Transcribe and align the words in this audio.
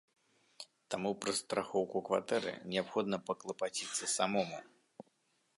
Таму 0.93 1.11
пра 1.25 1.31
страхоўку 1.41 2.01
кватэры 2.09 2.51
неабходна 2.73 3.17
паклапаціцца 3.29 4.13
самому. 4.19 4.57